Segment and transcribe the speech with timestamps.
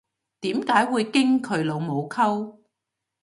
[0.39, 2.57] 點解會經佢老母溝